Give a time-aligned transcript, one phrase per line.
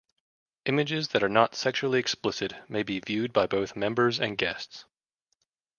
[0.65, 4.85] Images that are not sexually explicit may be viewed by both members and guests.